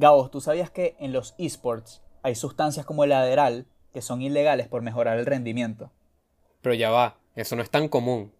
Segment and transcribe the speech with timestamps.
[0.00, 4.68] Gabo, ¿tú sabías que en los esports hay sustancias como el aderal que son ilegales
[4.68, 5.90] por mejorar el rendimiento?
[6.62, 8.30] Pero ya va, eso no es tan común.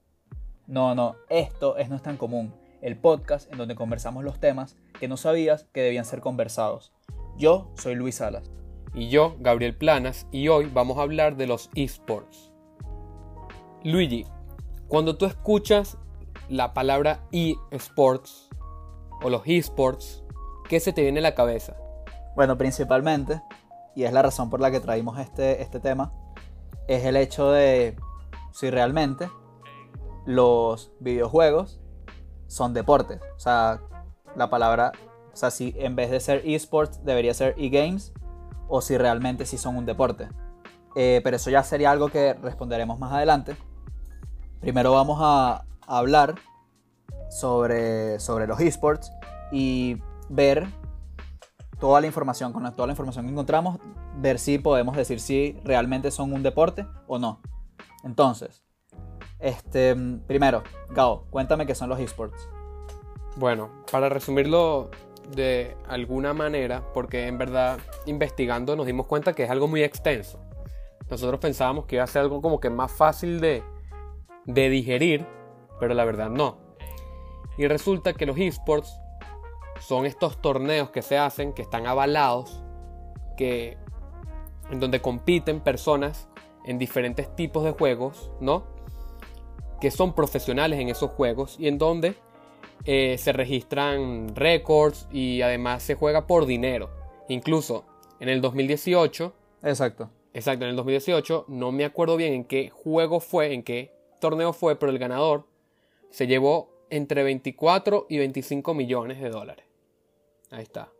[0.68, 2.54] No, no, esto es no es tan común.
[2.80, 6.92] El podcast en donde conversamos los temas que no sabías que debían ser conversados.
[7.36, 8.52] Yo soy Luis Salas.
[8.94, 12.52] Y yo, Gabriel Planas, y hoy vamos a hablar de los esports.
[13.82, 14.26] Luigi,
[14.86, 15.98] cuando tú escuchas
[16.48, 18.48] la palabra eSports
[19.22, 20.22] o los eSports,
[20.68, 21.74] ¿qué se te viene a la cabeza?
[22.36, 23.42] Bueno, principalmente,
[23.94, 26.12] y es la razón por la que traímos este, este tema,
[26.86, 27.96] es el hecho de
[28.52, 29.30] si realmente
[30.24, 31.80] los videojuegos
[32.46, 33.20] son deportes.
[33.36, 33.80] O sea,
[34.36, 34.92] la palabra,
[35.32, 38.12] o sea, si en vez de ser esports debería ser e-games,
[38.68, 40.28] o si realmente sí son un deporte.
[40.94, 43.56] Eh, pero eso ya sería algo que responderemos más adelante.
[44.60, 46.34] Primero vamos a hablar
[47.30, 49.10] sobre, sobre los esports
[49.50, 49.96] y
[50.28, 50.66] ver
[51.78, 53.78] toda la información, con toda la información que encontramos,
[54.16, 57.40] ver si podemos decir si realmente son un deporte o no.
[58.04, 58.64] Entonces,
[59.38, 59.94] este,
[60.26, 62.48] primero, Gao, cuéntame qué son los esports.
[63.36, 64.90] Bueno, para resumirlo
[65.34, 70.40] de alguna manera, porque en verdad investigando nos dimos cuenta que es algo muy extenso.
[71.08, 73.62] Nosotros pensábamos que iba a ser algo como que más fácil de,
[74.46, 75.26] de digerir,
[75.78, 76.58] pero la verdad no.
[77.56, 79.00] Y resulta que los esports
[79.80, 82.62] son estos torneos que se hacen, que están avalados,
[83.36, 83.76] que
[84.70, 86.28] en donde compiten personas
[86.64, 88.66] en diferentes tipos de juegos, ¿no?
[89.80, 92.14] Que son profesionales en esos juegos y en donde
[92.84, 96.90] eh, se registran récords y además se juega por dinero.
[97.28, 97.84] Incluso
[98.20, 99.32] en el 2018.
[99.62, 100.10] Exacto.
[100.34, 104.52] Exacto, en el 2018 no me acuerdo bien en qué juego fue, en qué torneo
[104.52, 105.46] fue, pero el ganador
[106.10, 109.67] se llevó entre 24 y 25 millones de dólares.
[110.50, 110.90] Ahí está.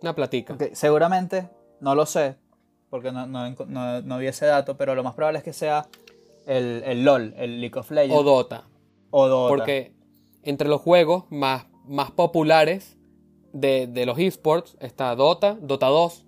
[0.00, 0.56] Una platica.
[0.72, 1.48] Seguramente,
[1.80, 2.36] no lo sé,
[2.90, 5.88] porque no, no, vi ese dato, pero lo más probable es que sea
[6.46, 8.16] el, el, LOL, el League of Legends.
[8.16, 8.64] O Dota.
[9.10, 9.48] O Dota.
[9.48, 9.92] Porque
[10.42, 12.96] entre los juegos más, más populares
[13.52, 16.26] de, de los esports está Dota, Dota 2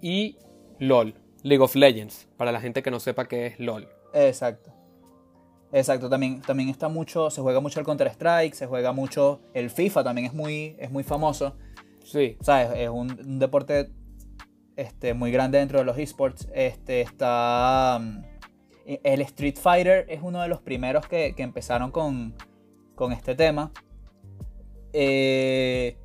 [0.00, 0.38] y
[0.78, 3.88] LOL, League of Legends, para la gente que no sepa qué es LOL.
[4.12, 4.73] Exacto.
[5.74, 10.04] Exacto, también, también está mucho, se juega mucho el Counter-Strike, se juega mucho el FIFA,
[10.04, 11.56] también es muy, es muy famoso.
[12.04, 12.36] Sí.
[12.42, 12.78] ¿Sabes?
[12.78, 13.90] Es un, deporte
[14.76, 16.48] este, muy grande dentro de los esports.
[16.54, 17.98] Este, está.
[18.00, 18.22] Mm,
[19.02, 22.36] el Street Fighter es uno de los primeros que, empezaron con,
[22.94, 23.72] con, este tema.
[24.92, 25.98] Eh,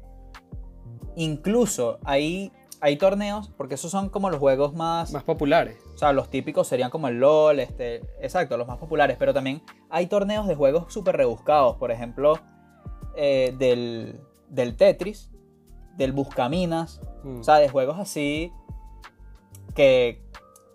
[1.15, 2.51] incluso hay,
[2.81, 5.11] hay torneos, porque esos son como los juegos más.
[5.11, 5.77] Más populares.
[5.93, 9.17] O sea, los típicos serían como el LOL, este, exacto, los más populares.
[9.19, 11.75] Pero también hay torneos de juegos súper rebuscados.
[11.77, 12.39] Por ejemplo,
[13.15, 14.19] eh, del,
[14.49, 15.29] del Tetris
[15.99, 17.41] del Buscaminas, mm.
[17.41, 18.51] o sea, de juegos así
[19.75, 20.23] que,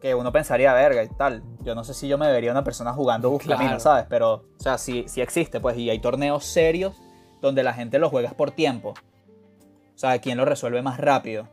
[0.00, 1.42] que, uno pensaría, verga y tal.
[1.62, 4.04] Yo no sé si yo me vería una persona jugando Buscaminas, ¿sabes?
[4.08, 7.00] Pero, o sea, sí, sí existe, pues, y hay torneos serios
[7.40, 8.90] donde la gente lo juega por tiempo.
[8.90, 11.48] O sea, quién lo resuelve más rápido.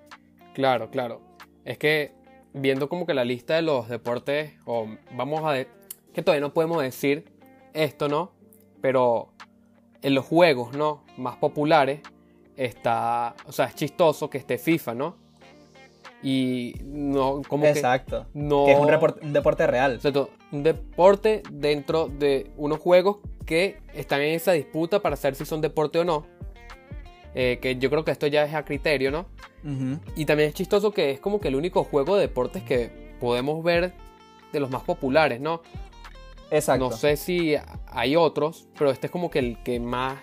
[0.53, 1.22] Claro, claro.
[1.66, 2.13] Es que
[2.53, 5.56] viendo como que la lista de los deportes, o vamos a...
[6.13, 7.31] que todavía no podemos decir
[7.73, 8.31] esto, ¿no?
[8.81, 9.34] Pero
[10.01, 11.03] en los juegos, ¿no?
[11.17, 12.01] Más populares,
[12.57, 15.16] está, o sea, es chistoso que esté FIFA, ¿no?
[16.23, 18.28] Y no, como Exacto.
[18.34, 18.66] que no...
[18.66, 19.94] Que es un, un deporte real.
[19.95, 25.45] Exacto, un deporte dentro de unos juegos que están en esa disputa para saber si
[25.45, 26.28] son deporte o no.
[27.34, 29.25] Eh, que yo creo que esto ya es a criterio, ¿no?
[30.16, 33.64] Y también es chistoso que es como que el único juego de deportes que podemos
[33.64, 33.94] ver
[34.52, 35.62] de los más populares, ¿no?
[36.50, 36.90] Exacto.
[36.90, 37.56] No sé si
[37.88, 40.18] hay otros, pero este es como que el que más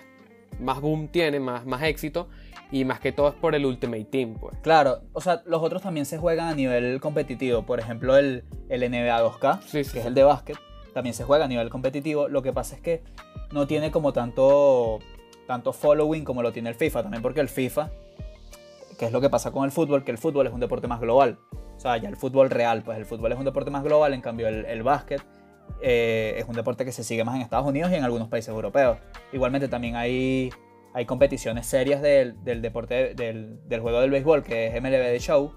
[0.59, 2.27] más boom tiene, más, más éxito.
[2.71, 4.55] Y más que todo es por el Ultimate Team, pues.
[4.61, 7.63] Claro, o sea, los otros también se juegan a nivel competitivo.
[7.63, 10.57] Por ejemplo, el, el NBA 2K, que es el de básquet,
[10.93, 12.27] también se juega a nivel competitivo.
[12.27, 13.01] Lo que pasa es que
[13.51, 14.99] no tiene como tanto,
[15.49, 17.01] tanto following como lo tiene el FIFA.
[17.01, 17.89] También porque el FIFA,
[18.99, 20.99] que es lo que pasa con el fútbol, que el fútbol es un deporte más
[21.01, 21.39] global.
[21.75, 24.21] O sea, ya el fútbol real, pues el fútbol es un deporte más global, en
[24.21, 25.23] cambio el, el básquet
[25.81, 28.49] eh, es un deporte que se sigue más en Estados Unidos y en algunos países
[28.49, 28.99] europeos.
[29.33, 30.51] Igualmente también hay,
[30.93, 35.19] hay competiciones serias del, del deporte, del, del, juego del béisbol, que es MLB de
[35.19, 35.51] Show,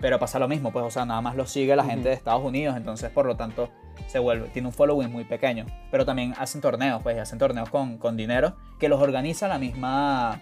[0.00, 2.42] pero pasa lo mismo, pues, o sea, nada más lo sigue la gente de Estados
[2.42, 3.68] Unidos, entonces por lo tanto
[4.06, 5.66] se vuelve, tiene un following muy pequeño.
[5.90, 10.40] Pero también hacen torneos, pues, hacen torneos con, con dinero que los organiza la misma,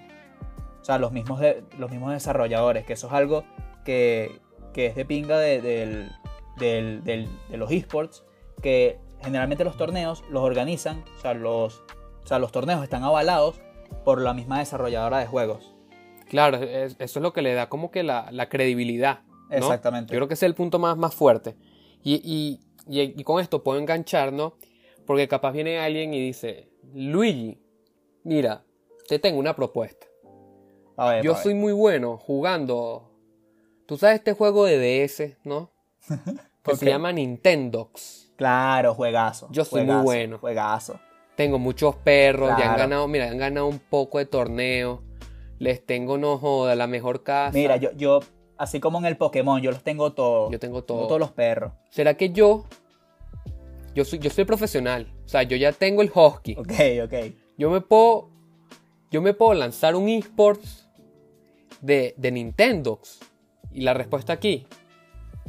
[0.81, 3.44] o sea, los mismos, de, los mismos desarrolladores, que eso es algo
[3.84, 4.40] que,
[4.72, 8.25] que es de pinga de, del, de los esports,
[8.62, 11.82] que generalmente los torneos los organizan, o sea, los,
[12.22, 13.60] o sea, los torneos están avalados
[14.05, 15.75] por la misma desarrolladora de juegos.
[16.28, 19.20] Claro, eso es lo que le da como que la, credibilidad.
[19.50, 20.12] Exactamente.
[20.12, 21.56] Yo creo que ese es el punto más, más fuerte.
[22.02, 24.54] Y, y, con esto puedo enganchar, ¿no?
[25.06, 27.60] Porque capaz viene alguien y dice, Luigi,
[28.24, 28.64] mira,
[29.08, 30.06] te tengo una propuesta.
[31.22, 33.10] Yo soy muy bueno jugando.
[33.86, 35.72] Tú sabes este juego de DS, ¿no?
[36.62, 38.30] Que se llama Nintendox.
[38.36, 39.48] Claro, juegazo.
[39.50, 40.38] Yo soy muy bueno.
[40.38, 41.00] Juegazo.
[41.34, 45.02] Tengo muchos perros, ya han ganado, mira, han ganado un poco de torneo.
[45.58, 47.56] Les tengo, no joda, la mejor casa.
[47.56, 48.20] Mira, yo, yo,
[48.58, 50.52] así como en el Pokémon, yo los tengo todos.
[50.52, 51.06] Yo tengo todos.
[51.06, 51.72] todos los perros.
[51.90, 52.64] ¿Será que yo,
[53.94, 55.10] yo soy, yo soy profesional?
[55.25, 56.56] O sea, yo ya tengo el Husky.
[56.58, 56.72] Ok,
[57.05, 57.34] ok.
[57.56, 58.28] Yo me puedo,
[59.10, 60.88] yo me puedo lanzar un esports
[61.81, 63.00] de, de Nintendo.
[63.72, 64.66] Y la respuesta aquí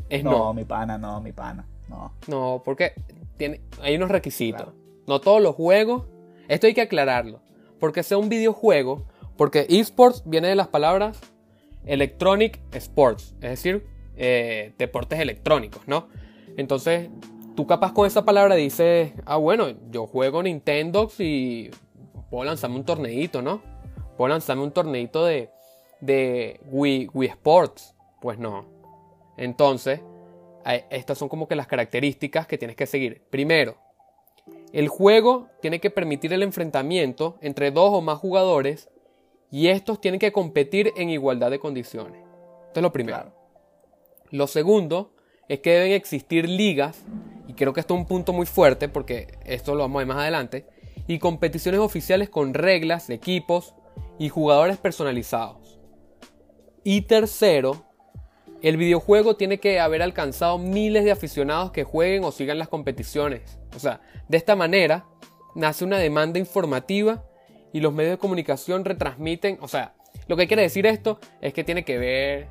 [0.09, 0.31] es no.
[0.31, 1.67] No, mi pana, no, mi pana.
[1.87, 2.13] No.
[2.27, 2.93] No, porque
[3.37, 4.69] tiene, hay unos requisitos.
[5.07, 6.03] No todos los juegos.
[6.47, 7.41] Esto hay que aclararlo.
[7.79, 9.05] Porque sea un videojuego.
[9.37, 11.19] Porque esports viene de las palabras
[11.85, 13.35] electronic sports.
[13.41, 13.85] Es decir,
[14.15, 16.07] eh, deportes electrónicos, ¿no?
[16.57, 17.09] Entonces,
[17.55, 21.69] tú capaz con esa palabra dices, ah, bueno, yo juego Nintendo y
[22.29, 23.61] puedo lanzarme un torneito, ¿no?
[24.17, 25.49] Puedo lanzarme un torneito de,
[26.01, 27.95] de Wii, Wii Sports.
[28.21, 28.65] Pues no.
[29.37, 30.01] Entonces,
[30.89, 33.23] estas son como que las características que tienes que seguir.
[33.29, 33.77] Primero,
[34.73, 38.89] el juego tiene que permitir el enfrentamiento entre dos o más jugadores
[39.51, 42.23] y estos tienen que competir en igualdad de condiciones.
[42.67, 43.33] Esto es lo primero.
[44.31, 45.13] Lo segundo
[45.47, 47.03] es que deben existir ligas,
[47.47, 50.07] y creo que esto es un punto muy fuerte porque esto lo vamos a ver
[50.07, 50.65] más adelante,
[51.07, 53.73] y competiciones oficiales con reglas, equipos
[54.19, 55.79] y jugadores personalizados.
[56.83, 57.85] Y tercero,
[58.61, 63.57] el videojuego tiene que haber alcanzado miles de aficionados que jueguen o sigan las competiciones.
[63.75, 65.05] O sea, de esta manera
[65.55, 67.25] nace una demanda informativa
[67.73, 69.93] y los medios de comunicación retransmiten, o sea,
[70.27, 72.47] lo que quiere decir esto es que tiene que ver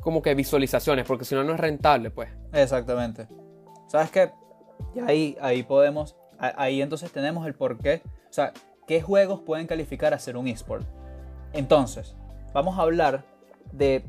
[0.00, 2.28] como que visualizaciones, porque si no, no es rentable, pues.
[2.52, 3.28] Exactamente.
[3.86, 4.30] ¿Sabes qué?
[5.06, 8.52] Ahí, ahí podemos, ahí entonces tenemos el por qué, o sea,
[8.86, 10.86] qué juegos pueden calificar a ser un esport.
[11.52, 12.16] Entonces,
[12.52, 13.24] vamos a hablar
[13.72, 14.04] de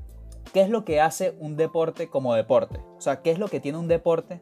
[0.51, 2.80] ¿Qué es lo que hace un deporte como deporte?
[2.98, 4.42] O sea, ¿qué es lo que tiene un deporte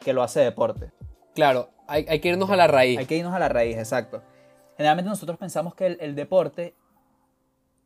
[0.00, 0.92] que lo hace deporte?
[1.34, 2.98] Claro, hay, que irnos a la raíz.
[2.98, 4.22] Hay que irnos a la raíz, exacto.
[4.78, 6.76] Generalmente nosotros pensamos que el, deporte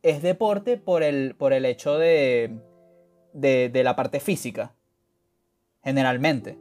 [0.03, 2.55] es deporte por el, por el hecho de,
[3.33, 4.75] de, la parte física.
[5.83, 6.59] Generalmente.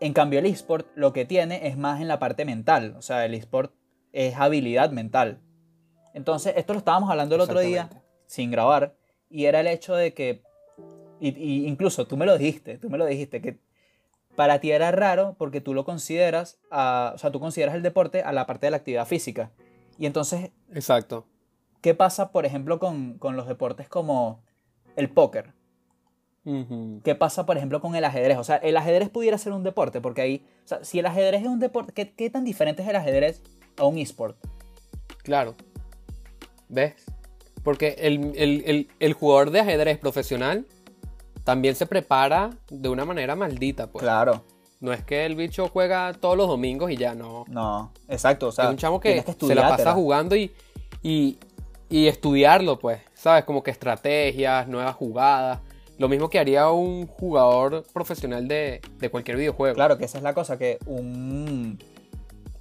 [0.00, 2.96] En cambio, el esport lo que tiene es más en la parte mental.
[2.98, 3.72] O sea, el esport
[4.12, 5.38] es habilidad mental.
[6.12, 7.88] Entonces, esto lo estábamos hablando el otro día,
[8.26, 8.96] sin grabar,
[9.28, 10.42] y era el hecho de que,
[11.20, 13.60] y, incluso tú me lo dijiste, tú me lo dijiste, que
[14.36, 18.32] para ti era raro porque tú lo consideras, o sea, tú consideras el deporte a
[18.32, 19.50] la parte de la actividad física.
[19.98, 20.50] Y entonces...
[20.72, 21.26] Exacto.
[21.80, 24.42] ¿Qué pasa, por ejemplo, con, los deportes como
[24.96, 25.54] el póker?
[27.04, 28.38] ¿Qué pasa, por ejemplo, con el ajedrez?
[28.38, 31.42] O sea, el ajedrez pudiera ser un deporte, porque ahí, o sea, si el ajedrez
[31.42, 33.42] es un deporte, ¿qué, qué tan diferente es el ajedrez
[33.76, 34.36] a un esport?
[35.22, 35.54] Claro.
[36.68, 36.94] ¿Ves?
[37.62, 40.66] Porque el, jugador de ajedrez profesional
[41.44, 44.02] también se prepara de una manera maldita, pues.
[44.02, 44.44] Claro.
[44.80, 47.44] No es que el bicho juega todos los domingos y ya no.
[47.48, 48.48] No, exacto.
[48.48, 50.52] O sea, es un chamo que, se la pasa jugando y,
[51.02, 51.36] y,
[51.90, 53.00] estudiarlo, pues.
[53.14, 53.44] ¿Sabes?
[53.44, 55.60] Como que estrategias, nuevas jugadas.
[55.98, 59.74] Lo mismo que haría un jugador profesional de, de cualquier videojuego.
[59.74, 61.78] Claro, que esa es la cosa, que un.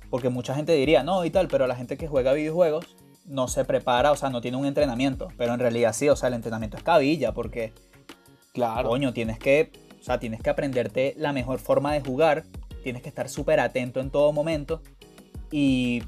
[0.09, 2.97] Porque mucha gente diría, no y tal, pero la gente que juega videojuegos
[3.29, 6.27] no se prepara, o sea, no tiene un entrenamiento, pero en realidad sí, o sea,
[6.27, 7.73] el entrenamiento es cabilla porque,
[8.53, 12.43] claro, coño, tienes que, o sea, tienes que aprenderte la mejor forma de jugar,
[12.83, 14.81] tienes que estar súper atento en todo momento
[15.51, 16.03] y,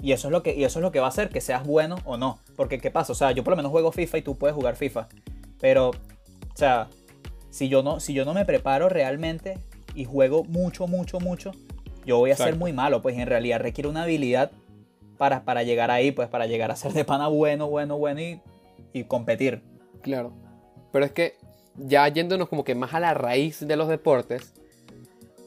[0.00, 1.66] y, eso es lo que, y eso es lo que va a hacer que seas
[1.66, 3.12] bueno o no, porque ¿qué pasa?
[3.12, 5.08] O sea, yo por lo menos juego FIFA y tú puedes jugar FIFA,
[5.60, 6.88] pero, o sea,
[7.50, 9.58] si yo no, si yo no me preparo realmente
[9.94, 11.52] y juego mucho, mucho, mucho,
[12.04, 14.50] yo voy a ser muy malo, pues en realidad requiere una habilidad
[15.18, 18.20] para, llegar ahí, pues para llegar a ser de pana bueno, bueno, bueno
[18.92, 19.62] y, competir.
[20.02, 20.32] Claro.
[20.90, 21.36] Pero es que
[21.76, 24.52] ya yéndonos como que más a la raíz de los deportes,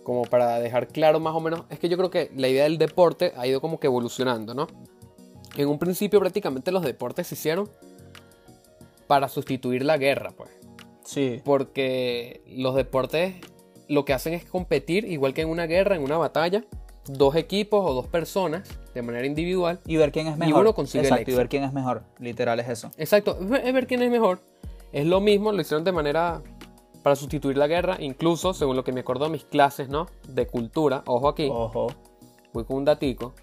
[0.03, 2.77] como para dejar claro más o menos, es que yo creo que la idea del
[2.77, 4.67] deporte ha ido como que evolucionando, ¿no?
[5.57, 7.69] En un principio prácticamente los deportes se hicieron
[9.07, 10.49] para sustituir la guerra, pues.
[11.03, 11.41] Sí.
[11.43, 13.35] Porque los deportes
[13.87, 16.63] lo que hacen es competir, igual que en una guerra, en una batalla,
[17.07, 19.79] dos equipos o dos personas de manera individual.
[19.85, 20.55] Y ver quién es mejor.
[20.55, 22.03] Y uno consigue Exacto, y ver quién es mejor.
[22.19, 22.91] Literal es eso.
[22.97, 24.39] Exacto, es ver quién es mejor.
[24.95, 26.41] Es lo mismo, lo hicieron de manera
[27.03, 30.05] para sustituir la guerra, incluso según lo que me acuerdo de mis clases, ¿no?
[30.25, 31.49] De cultura, ojo aquí.
[31.51, 31.87] Ojo.
[32.53, 33.33] Voy con un datico.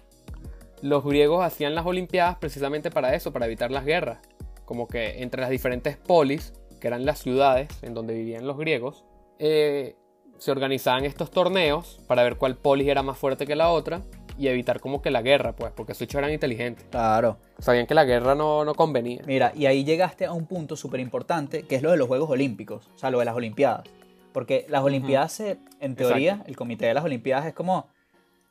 [0.81, 4.17] Los griegos hacían las olimpiadas precisamente para eso, para evitar las guerras.
[4.65, 9.05] como que entre las diferentes polis, que eran las ciudades en donde vivían los griegos,
[9.37, 9.95] eh,
[10.39, 14.01] se organizaban estos torneos para ver cuál polis era más fuerte que la otra
[14.37, 16.85] y evitar como que la guerra, pues, porque esos eran inteligentes.
[16.89, 17.37] Claro.
[17.59, 19.21] Sabían que la guerra no, no convenía.
[19.25, 22.29] Mira, y ahí llegaste a un punto súper importante, que es lo de los Juegos
[22.29, 23.83] Olímpicos, o sea, lo de las Olimpiadas.
[24.31, 25.41] Porque las Olimpiadas,
[25.79, 27.87] en teoría, el comité de las Olimpiadas es como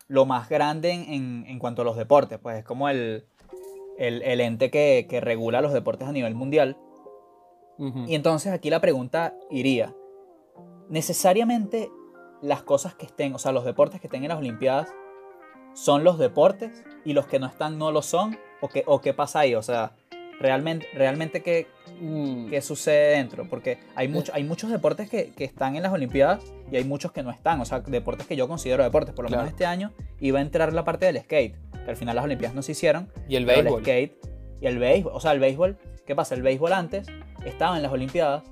[0.09, 3.25] lo más grande en, en, cuanto a los deportes, pues es como el,
[3.99, 6.77] el, el ente que, que, regula los deportes a nivel mundial.
[8.07, 9.93] Y entonces aquí la pregunta iría,
[10.89, 11.91] ¿necesariamente
[12.41, 14.95] las cosas que estén, o sea, los deportes que estén en las Olimpiadas,
[15.75, 18.38] son los deportes y los que no están no lo son?
[18.61, 19.55] ¿O qué, o qué pasa ahí?
[19.55, 19.93] O sea,
[20.41, 21.69] realmente, realmente qué,
[22.00, 22.49] mm.
[22.50, 23.49] qué sucede dentro.
[23.49, 27.12] Porque hay, mucho, hay muchos deportes que, que, están en las Olimpiadas y hay muchos
[27.12, 27.61] que no están.
[27.61, 29.14] O sea, deportes que yo considero deportes.
[29.14, 31.57] Por lo menos este año iba a entrar la parte del skate.
[31.85, 33.11] Que al final las Olimpiadas no se hicieron.
[33.29, 33.79] Y el béisbol.
[33.79, 34.17] El skate
[34.61, 35.12] y el béisbol.
[35.14, 35.79] O sea, el béisbol.
[36.07, 36.35] ¿Qué pasa?
[36.35, 37.07] El béisbol antes
[37.45, 38.43] estaba en las Olimpiadas.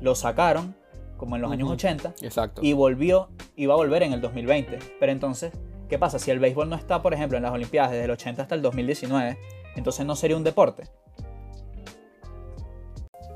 [0.00, 0.74] Lo sacaron
[1.16, 2.14] como en los años 80.
[2.22, 2.62] Exacto.
[2.64, 4.78] Y volvió, iba a volver en el 2020.
[4.98, 5.52] Pero entonces,
[5.90, 6.18] ¿qué pasa?
[6.18, 8.62] Si el béisbol no está, por ejemplo, en las Olimpiadas desde el 80 hasta el
[8.62, 9.36] 2019,
[9.74, 10.84] entonces no sería un deporte.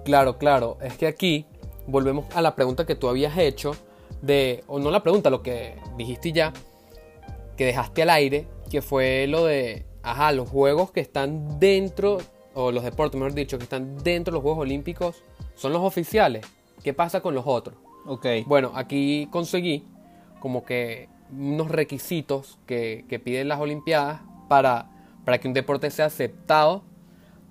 [0.04, 0.78] Claro, claro.
[0.80, 1.46] Es que aquí
[1.86, 3.72] volvemos a la pregunta que tú habías hecho
[4.22, 6.52] de, o no la pregunta, lo que dijiste ya,
[7.56, 12.18] que dejaste al aire, que fue lo de, ajá, los juegos que están dentro,
[12.54, 15.22] o los deportes, mejor dicho, que están dentro de los Juegos Olímpicos,
[15.56, 16.46] son los oficiales.
[16.84, 17.76] ¿Qué pasa con los otros?
[18.06, 18.26] Ok.
[18.46, 19.84] Bueno, aquí conseguí
[20.38, 24.90] como que unos requisitos que, que piden las Olimpiadas para,
[25.24, 26.84] para que un deporte sea aceptado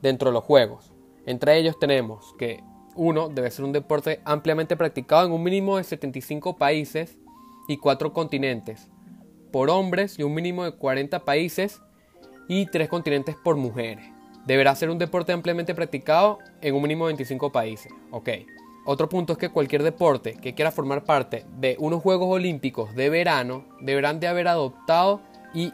[0.02, 0.92] dentro de los Juegos.
[1.26, 2.64] Entre ellos tenemos que
[2.96, 7.18] uno debe ser un deporte ampliamente practicado en un mínimo de 75 países
[7.68, 8.90] y 4 continentes
[9.52, 11.82] por hombres y un mínimo de 40 países
[12.48, 14.06] y 3 continentes por mujeres.
[14.46, 17.92] Deberá ser un deporte ampliamente practicado en un mínimo de 25 países.
[18.12, 18.30] Ok.
[18.86, 23.10] Otro punto es que cualquier deporte que quiera formar parte de unos Juegos Olímpicos de
[23.10, 25.22] verano deberán de haber adoptado
[25.54, 25.72] y,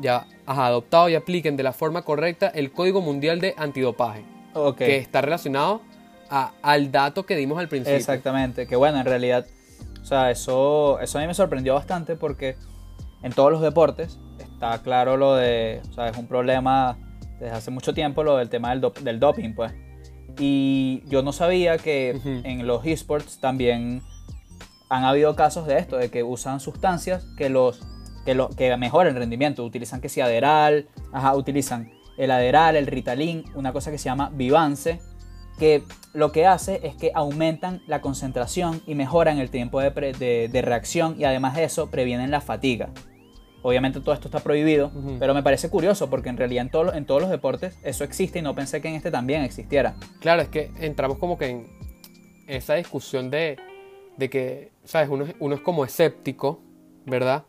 [0.00, 4.24] ya, adoptado y apliquen de la forma correcta el Código Mundial de Antidopaje
[4.76, 5.82] que está relacionado
[6.30, 7.96] al dato que dimos al principio.
[7.96, 9.46] Exactamente, que bueno, en realidad,
[10.00, 12.56] o sea, eso, eso a mí me sorprendió bastante porque
[13.22, 16.96] en todos los deportes está claro lo de, o sea, es un problema
[17.38, 19.72] desde hace mucho tiempo lo del tema del, del doping, pues.
[20.40, 24.02] Y yo no sabía que en los esports también
[24.88, 27.80] han habido casos de esto, de que usan sustancias que los
[28.24, 29.64] que, lo, que mejoran el rendimiento.
[29.64, 34.30] Utilizan que si Aderal, ajá, utilizan el Aderal, el Ritalin, una cosa que se llama
[34.34, 35.00] Vivance,
[35.58, 41.16] que lo que hace es que aumentan la concentración y mejoran el tiempo de, reacción
[41.18, 42.88] y además de eso previenen la fatiga.
[43.62, 47.20] Obviamente todo esto está prohibido, pero me parece curioso porque en realidad en, en todos
[47.20, 49.94] los deportes eso existe y no pensé que en este también existiera.
[50.20, 51.66] Claro, es que entramos como que en
[52.46, 53.58] esa discusión de,
[54.18, 55.08] que, ¿sabes?
[55.10, 56.60] Uno, uno es como escéptico,
[57.04, 57.44] ¿verdad?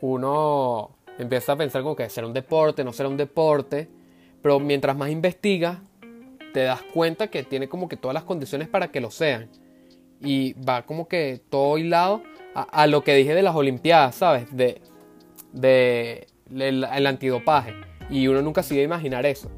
[0.00, 3.88] Uno empieza a pensar como que será un deporte, no será un deporte,
[4.42, 5.78] pero mientras más investigas,
[6.52, 9.48] te das cuenta que tiene como que todas las condiciones para que lo sean.
[10.20, 12.22] Y va como que todo hilado
[12.54, 14.56] a, lo que dije de las Olimpiadas, ¿sabes?
[14.56, 14.80] De,
[15.56, 17.74] de el, antidopaje.
[18.08, 19.50] Y uno nunca se iba a imaginar eso.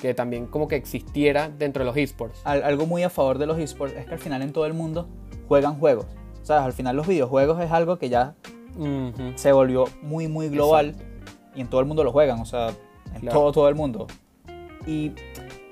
[0.00, 2.40] Que también como que existiera dentro de los esports.
[2.44, 5.08] Algo muy a favor de los esports es que al final en todo el mundo
[5.48, 6.06] juegan juegos.
[6.42, 6.64] ¿Sabes?
[6.64, 8.34] Al final los videojuegos es algo que ya
[9.36, 10.96] se volvió muy, muy global
[11.54, 12.70] y en todo el mundo lo juegan, o sea,
[13.14, 14.06] en todo, todo el mundo.
[14.86, 15.12] ¿Y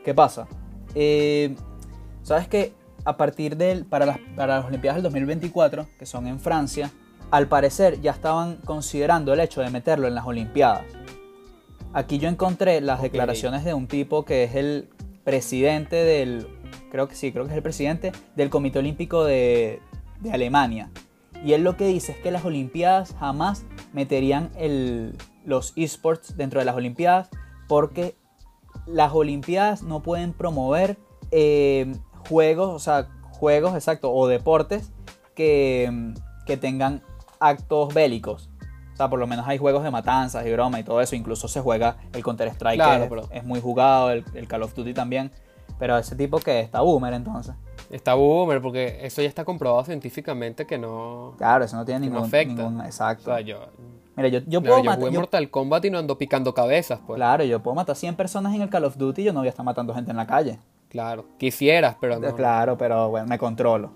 [0.04, 0.46] qué pasa?
[0.94, 1.56] Eh,
[2.22, 2.72] Sabes que
[3.04, 6.92] a partir del, para las, para las Olimpiadas del 2024, que son en Francia,
[7.30, 10.84] al parecer ya estaban considerando el hecho de meterlo en las Olimpiadas.
[11.92, 14.88] Aquí yo encontré las declaraciones de un tipo que es el
[15.24, 16.46] presidente del,
[16.90, 19.80] creo que sí, creo que es el presidente del Comité Olímpico de,
[20.20, 20.90] de Alemania.
[21.44, 26.60] Y él lo que dice es que las Olimpiadas jamás meterían el, los esports dentro
[26.60, 27.28] de las Olimpiadas
[27.66, 28.14] porque
[28.86, 30.98] las Olimpiadas no pueden promover
[31.30, 31.92] eh,
[32.28, 34.92] juegos, o sea, juegos, exacto, o deportes
[35.34, 36.12] que,
[36.46, 37.02] que tengan
[37.40, 38.50] actos bélicos.
[38.92, 41.16] O sea, por lo menos hay juegos de matanzas y broma y todo eso.
[41.16, 45.30] Incluso se juega el Counter-Strike, que es muy jugado, el, el, Call of Duty también.
[45.78, 47.54] Pero ese tipo que está boomer entonces.
[47.90, 51.34] Está boomer, porque eso ya está comprobado científicamente que no.
[51.38, 52.70] Claro, eso no tiene ningún, efecto.
[52.84, 53.30] exacto.
[53.30, 53.68] O sea, yo.
[54.16, 55.10] Mira, yo, yo puedo matar.
[55.10, 57.16] Yo Mortal Kombat y no ando picando cabezas, pues.
[57.16, 59.48] Claro, yo puedo matar 100 personas en el Call of Duty y yo no voy
[59.48, 60.58] a estar matando gente en la calle.
[60.90, 62.34] Claro, quisieras, pero no.
[62.36, 63.92] Claro, pero bueno, me controlo.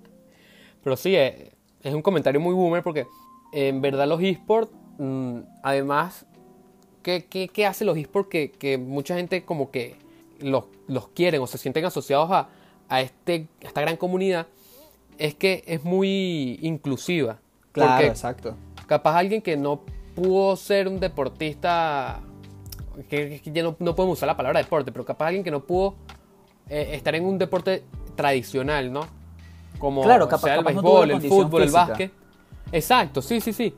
[0.84, 3.06] pero sí, es, es, un comentario muy boomer porque
[3.52, 6.26] en verdad los esports, mmm, además,
[7.02, 9.96] ¿qué, qué, qué hace los esports que, que mucha gente como que
[10.40, 12.48] los, los quieren o se sienten asociados a,
[12.88, 14.46] a, este, esta gran comunidad
[15.18, 17.38] es que es muy inclusiva.
[17.72, 18.56] Claro, exacto.
[18.86, 19.82] Capaz alguien que no
[20.14, 22.20] pudo ser un deportista,
[23.08, 25.96] que, ya no, no, podemos usar la palabra deporte, pero capaz alguien que no pudo
[26.68, 27.84] eh, estar en un deporte
[28.16, 29.06] tradicional, ¿no?
[29.78, 32.12] Como claro, capaz, sea el béisbol, el fútbol, el básquet.
[32.72, 33.74] Exacto, sí, sí, sí.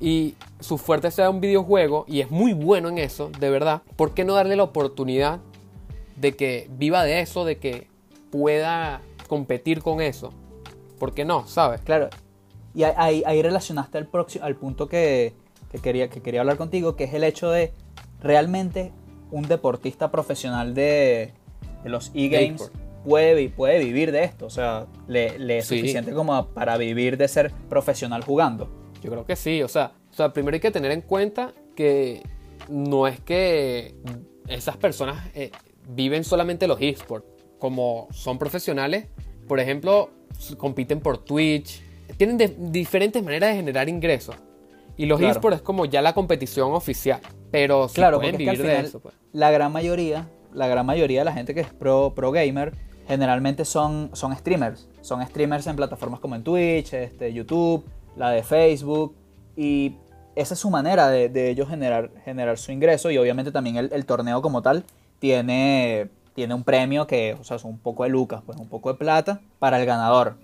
[0.00, 3.82] Y su fuerte sea un videojuego y es muy bueno en eso, de verdad.
[3.96, 5.40] ¿Por qué no darle la oportunidad
[6.16, 7.88] de que viva de eso, de que
[8.30, 10.32] pueda competir con eso?
[10.98, 11.46] ¿Por qué no?
[11.46, 11.80] ¿Sabes?
[11.82, 12.10] Claro.
[12.74, 15.34] Y ahí, ahí relacionaste al, próximo, al punto que,
[15.82, 17.72] quería, que quería hablar contigo, que es el hecho de
[18.20, 18.92] realmente
[19.30, 21.32] un deportista profesional de,
[21.84, 22.70] los e-games
[23.04, 24.46] puede, puede vivir de esto.
[24.46, 28.68] O sea, le, es suficiente como para vivir de ser profesional jugando.
[29.02, 29.62] Yo creo que sí.
[29.62, 32.22] O sea, o sea, primero hay que tener en cuenta que
[32.68, 33.94] no es que
[34.48, 35.50] esas personas eh,
[35.88, 37.26] viven solamente los esports.
[37.58, 39.06] Como son profesionales,
[39.46, 40.10] por ejemplo,
[40.58, 41.82] compiten por Twitch.
[42.16, 44.34] Tienen diferentes maneras de generar ingresos.
[44.96, 47.20] Y los esports es como ya la competición oficial.
[47.50, 49.00] Pero claro, pueden vivir de eso.
[49.00, 49.14] Pues.
[49.32, 52.72] La gran mayoría, la gran mayoría de la gente que es pro, pro gamer,
[53.06, 54.88] generalmente son, son streamers.
[55.00, 57.84] Son streamers en plataformas como en Twitch, este, YouTube,
[58.16, 59.14] la de Facebook.
[59.56, 59.96] Y
[60.34, 63.10] esa es su manera de, ellos generar, generar su ingreso.
[63.10, 64.84] Y obviamente también el, torneo como tal
[65.18, 68.92] tiene, tiene un premio que, o sea, es un poco de lucas, pues un poco
[68.92, 70.36] de plata para el ganador.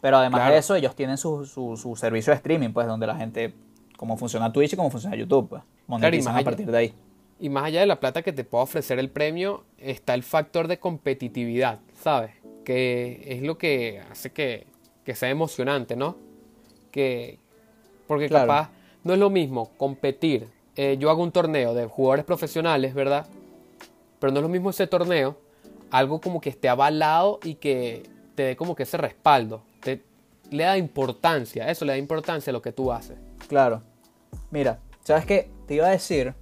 [0.00, 3.54] Pero además de eso, ellos tienen su, su, servicio de streaming, pues donde la gente,
[3.96, 6.94] cómo funciona Twitch y cómo funciona YouTube, pues monetizan a partir de ahí.
[7.38, 10.68] Y más allá de la plata que te pueda ofrecer el premio, está el factor
[10.68, 12.30] de competitividad, ¿sabes?
[12.64, 14.66] Que es lo que hace que,
[15.14, 16.16] sea emocionante, ¿no?
[16.90, 17.38] Que,
[18.06, 18.70] porque capaz
[19.02, 20.48] no es lo mismo competir.
[20.76, 23.26] Eh, yo hago un torneo de jugadores profesionales, ¿verdad?
[24.18, 25.36] Pero no es lo mismo ese torneo,
[25.90, 29.62] algo como que esté avalado y que te dé como que ese respaldo.
[29.80, 30.02] Te,
[30.50, 33.18] le da importancia, eso le da importancia a lo que tú haces.
[33.48, 33.82] Claro.
[34.50, 35.50] Mira, ¿sabes qué?
[35.66, 36.34] Te iba a decir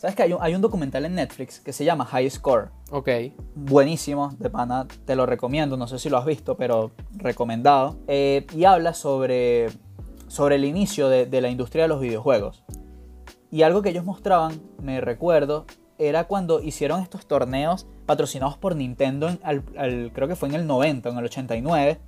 [0.00, 2.70] ¿Sabes que hay un, hay un, documental en Netflix que se llama High Score?
[2.90, 3.10] Ok.
[3.54, 7.98] Buenísimo, de pana, te lo recomiendo, no sé si lo has visto, pero recomendado.
[8.08, 9.68] Eh, y habla sobre,
[10.26, 12.64] sobre el inicio de, de, la industria de los videojuegos.
[13.50, 15.66] Y algo que ellos mostraban, me recuerdo,
[15.98, 19.62] era cuando hicieron estos torneos patrocinados por Nintendo, al,
[20.14, 22.00] creo que fue en el 90, en el 89,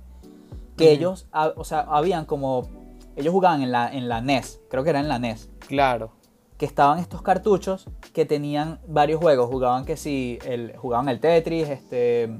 [0.77, 2.67] que ellos, o sea, habían como...
[3.15, 5.51] Ellos jugaban en la, en la NES, creo que era en la NES.
[5.67, 6.22] Claro
[6.63, 9.49] que estaban estos cartuchos que tenían varios juegos.
[9.49, 12.39] Jugaban que si el, jugaban el Tetris, este,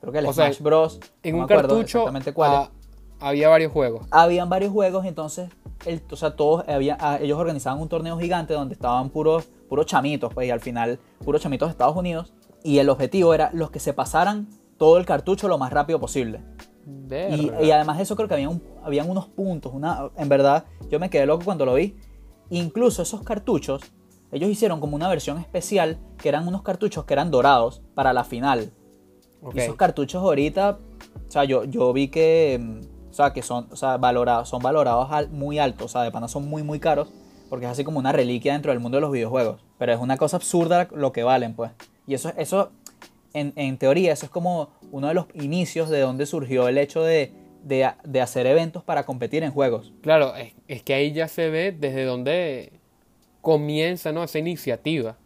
[0.00, 0.98] creo que el Smash Bros.
[1.22, 2.06] En un cartucho
[3.20, 4.04] había varios juegos.
[4.10, 5.48] Habían varios juegos, entonces,
[5.86, 9.86] el, o sea, todos había, ah, ellos organizaban un torneo gigante donde estaban puros, puros
[9.86, 12.32] chamitos, pues, y al final, puros chamitos de Estados Unidos.
[12.64, 16.40] Y el objetivo era los que se pasaran todo el cartucho lo más rápido posible.
[16.84, 18.50] Y, y, además de eso creo que había
[18.82, 21.96] habían unos puntos, una, en verdad, yo me quedé loco cuando lo vi,
[22.52, 23.80] Incluso esos cartuchos,
[24.30, 28.24] ellos hicieron como una versión especial que eran unos cartuchos que eran dorados para la
[28.24, 28.74] final.
[29.54, 30.78] Y esos cartuchos ahorita,
[31.26, 34.60] o sea, yo, yo vi que, mm, o sea, que son, o sea, valorados, son
[34.62, 37.08] valorados muy altos, o sea, de pana son muy, muy caros,
[37.48, 39.64] porque es así como una reliquia dentro del mundo de los videojuegos.
[39.78, 41.72] Pero es una cosa absurda lo que valen, pues.
[42.06, 42.70] Y eso, eso
[43.32, 47.02] en, en teoría, eso es como uno de los inicios de donde surgió el hecho
[47.02, 49.92] de de, hacer eventos para competir en juegos.
[50.02, 50.34] Claro,
[50.68, 52.72] es, que ahí ya se ve desde donde
[53.40, 54.22] comienza ¿no?
[54.22, 55.16] esa iniciativa.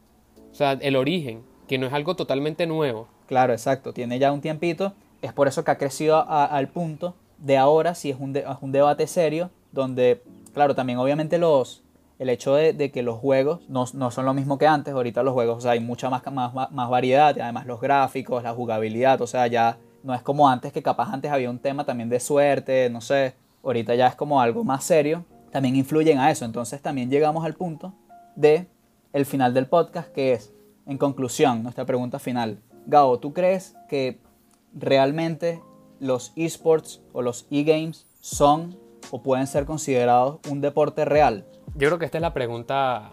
[0.51, 3.09] O sea, el origen, que no es algo totalmente nuevo.
[3.27, 4.95] Claro, exacto, tiene ya un tiempito.
[5.23, 9.07] Es por eso que ha crecido al punto de ahora, si es un, un debate
[9.07, 10.23] serio, donde,
[10.55, 11.83] claro, también obviamente los,
[12.19, 14.95] el hecho de, que los juegos no, son lo mismo que antes.
[14.95, 18.55] Ahorita los juegos, o sea, hay mucha más, más, más variedad, además los gráficos, la
[18.55, 22.09] jugabilidad, o sea, ya no es como antes, que capaz antes había un tema también
[22.09, 23.35] de suerte, no sé.
[23.65, 25.25] Ahorita ya es como algo más serio.
[25.51, 26.45] También influyen a eso.
[26.45, 27.93] Entonces también llegamos al punto
[28.37, 28.69] de
[29.13, 30.53] el final del podcast, que es,
[30.87, 32.61] en conclusión, nuestra pregunta final.
[32.87, 34.21] Gao, ¿tú crees que
[34.73, 35.61] realmente
[35.99, 38.79] los esports o los e-games son
[39.11, 41.47] o pueden ser considerados un deporte real?
[41.75, 43.11] Yo creo que esta es la pregunta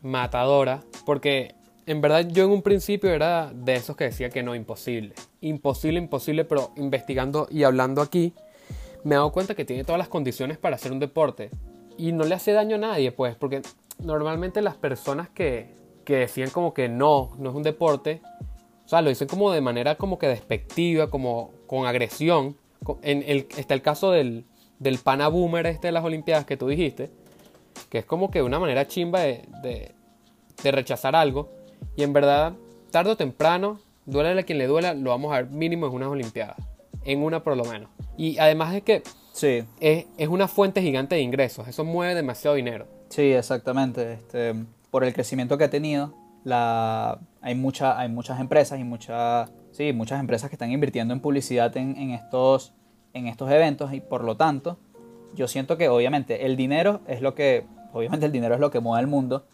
[0.00, 1.54] matadora, porque
[1.86, 5.14] en verdad yo en un principio era de esos que decía que no, imposible.
[5.40, 8.34] Imposible, imposible, pero investigando y hablando aquí,
[9.04, 11.50] me he dado cuenta que tiene todas las condiciones para hacer un deporte.
[11.98, 13.62] Y no le hace daño a nadie, pues, porque
[14.02, 18.22] normalmente las personas que, que decían como que no, no es un deporte,
[18.84, 22.56] o sea, lo dicen como de manera como que despectiva, como con agresión.
[23.02, 24.44] En el, está el caso del,
[24.78, 27.10] del pana boomer este de las Olimpiadas que tú dijiste,
[27.88, 29.94] que es como que una manera chimba de, de,
[30.62, 31.50] de rechazar algo.
[31.96, 32.54] Y en verdad
[32.90, 36.08] tarde o temprano, duele a quien le duela, lo vamos a ver mínimo en unas
[36.08, 36.56] Olimpiadas.
[37.04, 37.90] En una por lo menos.
[38.16, 39.64] Y además es que sí.
[39.80, 41.66] es, es una fuente gigante de ingresos.
[41.66, 42.86] Eso mueve demasiado dinero.
[43.08, 44.12] Sí, exactamente.
[44.12, 44.54] Este,
[44.90, 46.14] por el crecimiento que ha tenido,
[46.44, 51.20] la, hay, mucha, hay muchas empresas y mucha, sí, muchas empresas que están invirtiendo en
[51.20, 52.72] publicidad en, en, estos,
[53.14, 54.78] en estos eventos y por lo tanto,
[55.34, 58.80] yo siento que obviamente el dinero es lo que, obviamente el dinero es lo que
[58.80, 59.46] mueve el mundo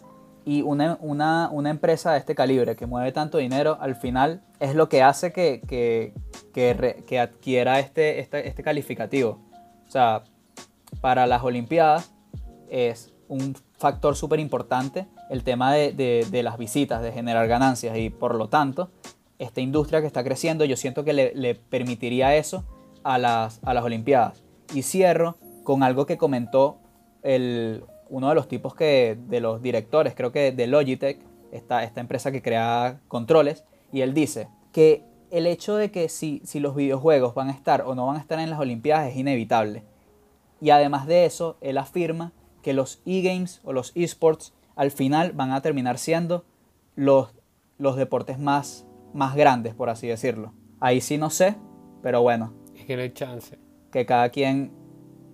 [0.49, 4.89] y una, una, empresa de este calibre que mueve tanto dinero al final es lo
[4.89, 6.15] que hace que, que,
[6.55, 9.41] que, que adquiera este, este, este calificativo.
[9.87, 10.25] O sea,
[11.03, 12.15] para las Olimpiadas
[12.71, 18.09] es un factor súper importante el tema de, de, las visitas, de generar ganancias y
[18.09, 18.91] por lo tanto,
[19.39, 22.65] esta industria que está creciendo, yo siento que le, le permitiría eso
[23.05, 24.43] a las, a las Olimpiadas.
[24.73, 26.79] Y cierro con algo que comentó
[27.23, 31.21] el, uno de los tipos que, de los directores, creo que de Logitech,
[31.53, 36.41] esta, esta empresa que crea controles, y él dice que el hecho de que si,
[36.45, 39.17] si los videojuegos van a estar o no van a estar en las Olimpiadas es
[39.17, 39.85] inevitable.
[40.61, 45.53] Y además de eso, él afirma que los e-games o los esports al final van
[45.53, 46.45] a terminar siendo
[46.97, 47.35] los,
[47.79, 50.53] los deportes más, más grandes, por así decirlo.
[50.81, 51.57] Ahí sí no sé,
[52.03, 52.55] pero bueno.
[52.77, 53.59] Es que no hay chance.
[53.91, 54.73] Que cada quien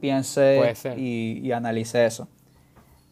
[0.01, 2.29] piense y, y, analice eso.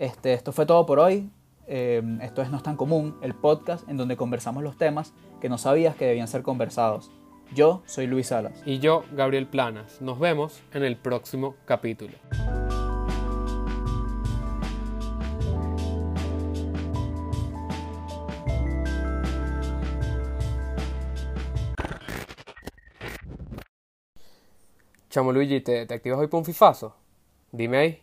[0.02, 1.30] Este, esto fue todo por hoy.
[1.68, 5.48] Eh, esto es No es tan común, el podcast en donde conversamos los temas que
[5.48, 7.12] no sabías que debían ser conversados.
[7.54, 8.64] Yo soy Luis Salas.
[8.66, 10.02] Y yo, Gabriel Planas.
[10.02, 12.14] Nos vemos en el próximo capítulo.
[25.10, 26.96] Chamo Luigi, ¿te, te activas hoy para un fifazo?
[27.52, 28.02] Dime ahí.